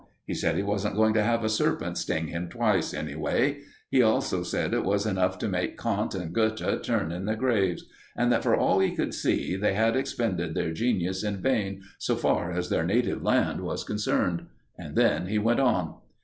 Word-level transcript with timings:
He 0.25 0.33
said 0.33 0.55
he 0.55 0.63
wasn't 0.63 0.95
going 0.95 1.13
to 1.13 1.21
have 1.23 1.43
a 1.43 1.47
serpent 1.47 1.95
sting 1.95 2.29
him 2.29 2.49
twice, 2.49 2.91
anyway. 2.91 3.59
He 3.91 4.01
also 4.01 4.41
said 4.41 4.73
it 4.73 4.83
was 4.83 5.05
enough 5.05 5.37
to 5.37 5.47
make 5.47 5.77
Kant 5.77 6.15
and 6.15 6.33
Goethe 6.33 6.81
turn 6.81 7.11
in 7.11 7.25
their 7.25 7.35
graves; 7.35 7.85
and, 8.17 8.31
that 8.31 8.41
for 8.41 8.55
all 8.55 8.79
he 8.79 8.95
could 8.95 9.13
see, 9.13 9.55
they 9.55 9.75
had 9.75 9.95
expended 9.95 10.55
their 10.55 10.73
genius 10.73 11.23
in 11.23 11.37
vain, 11.39 11.83
so 11.99 12.15
far 12.15 12.51
as 12.51 12.69
their 12.69 12.83
native 12.83 13.21
land 13.21 13.61
was 13.61 13.83
concerned. 13.83 14.47
And 14.75 14.95
then 14.95 15.27
he 15.27 15.37
went 15.37 15.59
on. 15.59 15.97